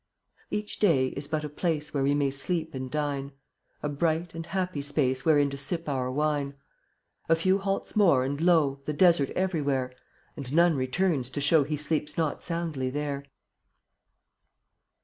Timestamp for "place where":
1.49-2.01